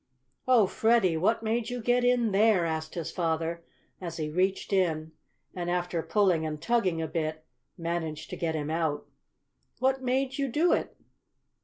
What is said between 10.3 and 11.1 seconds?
you do it?"